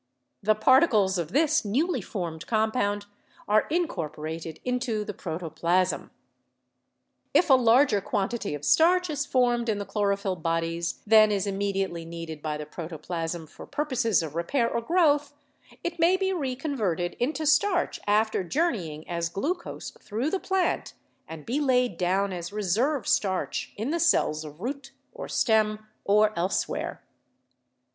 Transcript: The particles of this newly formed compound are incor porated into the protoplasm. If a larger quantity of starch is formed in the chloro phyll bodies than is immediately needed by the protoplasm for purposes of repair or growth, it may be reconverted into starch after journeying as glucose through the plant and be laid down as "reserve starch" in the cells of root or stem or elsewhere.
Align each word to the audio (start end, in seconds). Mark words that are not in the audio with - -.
The 0.41 0.55
particles 0.55 1.19
of 1.19 1.31
this 1.31 1.63
newly 1.63 2.01
formed 2.01 2.47
compound 2.47 3.05
are 3.47 3.67
incor 3.69 4.09
porated 4.11 4.59
into 4.65 5.05
the 5.05 5.13
protoplasm. 5.13 6.09
If 7.35 7.51
a 7.51 7.53
larger 7.53 8.01
quantity 8.01 8.55
of 8.55 8.65
starch 8.65 9.11
is 9.11 9.27
formed 9.27 9.69
in 9.69 9.77
the 9.77 9.85
chloro 9.85 10.17
phyll 10.17 10.35
bodies 10.41 11.03
than 11.05 11.31
is 11.31 11.45
immediately 11.45 12.03
needed 12.03 12.41
by 12.41 12.57
the 12.57 12.65
protoplasm 12.65 13.45
for 13.45 13.67
purposes 13.67 14.23
of 14.23 14.33
repair 14.33 14.67
or 14.67 14.81
growth, 14.81 15.33
it 15.83 15.99
may 15.99 16.17
be 16.17 16.33
reconverted 16.33 17.15
into 17.19 17.45
starch 17.45 17.99
after 18.07 18.43
journeying 18.43 19.07
as 19.07 19.29
glucose 19.29 19.91
through 19.91 20.31
the 20.31 20.39
plant 20.39 20.95
and 21.27 21.45
be 21.45 21.59
laid 21.59 21.97
down 21.99 22.33
as 22.33 22.51
"reserve 22.51 23.07
starch" 23.07 23.71
in 23.77 23.91
the 23.91 23.99
cells 23.99 24.43
of 24.45 24.61
root 24.61 24.93
or 25.13 25.27
stem 25.27 25.85
or 26.03 26.33
elsewhere. 26.35 27.03